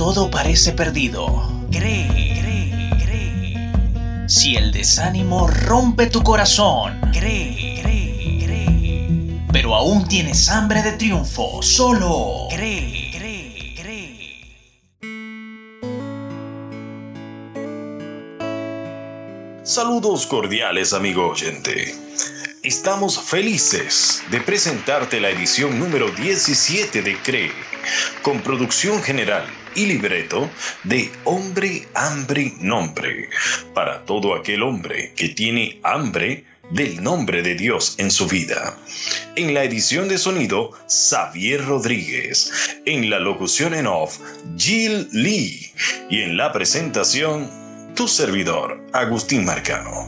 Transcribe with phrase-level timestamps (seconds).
[0.00, 1.26] todo parece perdido,
[1.70, 2.08] cree,
[2.40, 4.28] cree, cree.
[4.30, 9.42] Si el desánimo rompe tu corazón, cree, cree, cree.
[9.52, 13.10] Pero aún tienes hambre de triunfo, solo cree.
[19.62, 21.94] Saludos cordiales, amigo oyente.
[22.62, 27.52] Estamos felices de presentarte la edición número 17 de CREE,
[28.22, 29.44] con producción general
[29.74, 30.50] y libreto
[30.84, 33.28] de Hombre, Hambre, Nombre,
[33.74, 38.76] para todo aquel hombre que tiene hambre del nombre de Dios en su vida.
[39.36, 42.52] En la edición de sonido, Xavier Rodríguez.
[42.86, 44.18] En la locución en off,
[44.56, 45.72] Jill Lee.
[46.08, 47.50] Y en la presentación,
[47.94, 50.06] tu servidor, Agustín Marcano.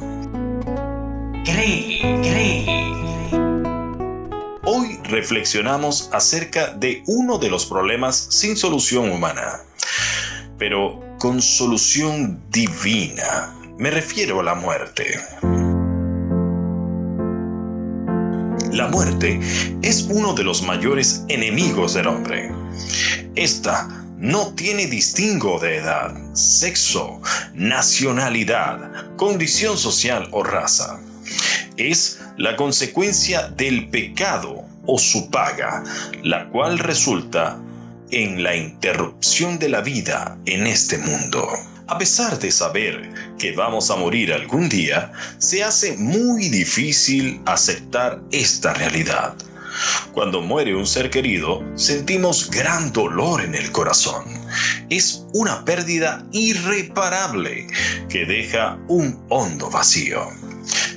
[1.45, 3.02] Cree, cree.
[4.65, 9.61] Hoy reflexionamos acerca de uno de los problemas sin solución humana,
[10.57, 13.53] pero con solución divina.
[13.79, 15.19] Me refiero a la muerte.
[18.71, 19.41] La muerte
[19.83, 22.53] es uno de los mayores enemigos del hombre.
[23.35, 27.21] Esta no tiene distingo de edad, sexo,
[27.53, 31.01] nacionalidad, condición social o raza
[31.77, 35.85] es la consecuencia del pecado o su paga,
[36.25, 37.57] la cual resulta
[38.11, 41.49] en la interrupción de la vida en este mundo.
[41.87, 48.21] A pesar de saber que vamos a morir algún día, se hace muy difícil aceptar
[48.33, 49.37] esta realidad.
[50.13, 54.25] Cuando muere un ser querido, sentimos gran dolor en el corazón.
[54.91, 57.69] Es una pérdida irreparable
[58.09, 60.42] que deja un hondo vacío.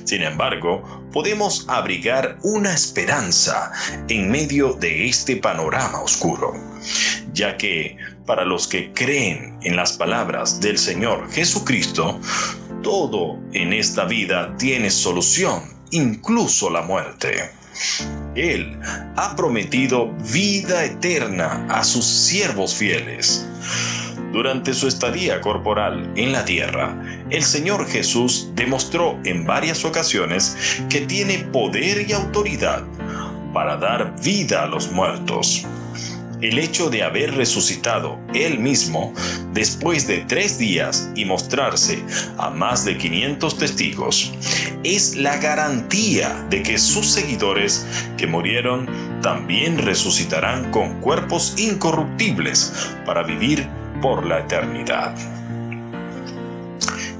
[0.04, 3.72] Sin embargo, podemos abrigar una esperanza
[4.08, 6.54] en medio de este panorama oscuro,
[7.32, 12.20] ya que para los que creen en las palabras del Señor Jesucristo,
[12.82, 17.50] todo en esta vida tiene solución, incluso la muerte.
[18.34, 18.78] Él
[19.16, 23.46] ha prometido vida eterna a sus siervos fieles.
[24.32, 26.94] Durante su estadía corporal en la tierra,
[27.30, 30.56] el Señor Jesús demostró en varias ocasiones
[30.90, 32.82] que tiene poder y autoridad
[33.52, 35.64] para dar vida a los muertos.
[36.42, 39.14] El hecho de haber resucitado él mismo
[39.54, 42.02] después de tres días y mostrarse
[42.36, 44.34] a más de 500 testigos
[44.84, 47.86] es la garantía de que sus seguidores
[48.18, 48.86] que murieron
[49.22, 53.66] también resucitarán con cuerpos incorruptibles para vivir
[54.00, 55.14] por la eternidad.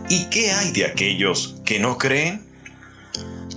[0.08, 2.46] ¿Y qué hay de aquellos que no creen?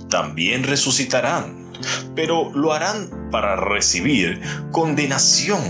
[0.08, 1.70] También resucitarán,
[2.16, 4.40] pero lo harán para recibir
[4.72, 5.60] condenación,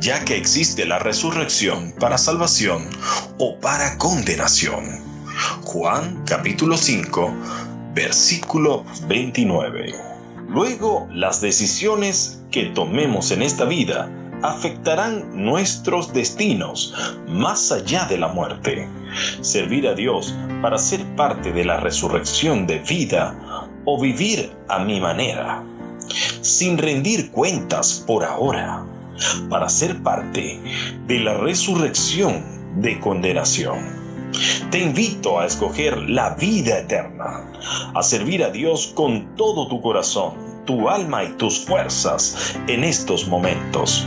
[0.00, 2.88] ya que existe la resurrección para salvación
[3.38, 4.84] o para condenación.
[5.62, 7.34] Juan capítulo 5,
[7.94, 9.92] versículo 29.
[10.48, 14.08] Luego, las decisiones que tomemos en esta vida
[14.42, 16.94] afectarán nuestros destinos
[17.28, 18.88] más allá de la muerte.
[19.40, 25.00] Servir a Dios para ser parte de la resurrección de vida o vivir a mi
[25.00, 25.62] manera,
[26.40, 28.84] sin rendir cuentas por ahora,
[29.48, 30.60] para ser parte
[31.06, 32.42] de la resurrección
[32.80, 34.05] de condenación.
[34.70, 37.52] Te invito a escoger la vida eterna,
[37.94, 43.26] a servir a Dios con todo tu corazón tu alma y tus fuerzas en estos
[43.28, 44.06] momentos,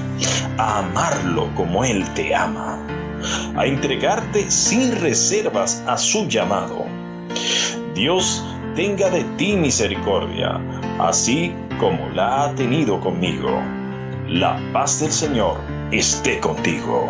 [0.57, 2.77] a amarlo como Él te ama,
[3.55, 6.85] a entregarte sin reservas a su llamado.
[7.95, 8.43] Dios
[8.75, 10.59] tenga de ti misericordia,
[10.99, 13.49] así como la ha tenido conmigo.
[14.27, 15.57] La paz del Señor
[15.91, 17.07] esté contigo.